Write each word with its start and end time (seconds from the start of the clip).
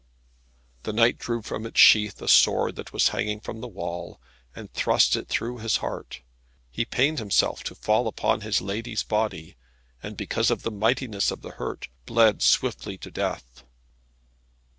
The 0.81 0.93
knight 0.93 1.19
drew 1.19 1.43
from 1.43 1.63
its 1.63 1.79
sheath 1.79 2.19
a 2.23 2.27
sword 2.27 2.75
that 2.77 2.91
was 2.91 3.09
hanging 3.09 3.39
from 3.39 3.61
the 3.61 3.67
wall, 3.67 4.19
and 4.55 4.73
thrust 4.73 5.15
it 5.15 5.27
throught 5.27 5.61
his 5.61 5.77
heart. 5.77 6.21
He 6.71 6.85
pained 6.85 7.19
himself 7.19 7.61
to 7.65 7.75
fall 7.75 8.07
upon 8.07 8.41
his 8.41 8.61
lady's 8.61 9.03
body; 9.03 9.57
and 10.01 10.17
because 10.17 10.49
of 10.49 10.63
the 10.63 10.71
mightiness 10.71 11.29
of 11.29 11.43
his 11.43 11.53
hurt, 11.53 11.87
bled 12.07 12.41
swiftly 12.41 12.97
to 12.97 13.11
death. 13.11 13.63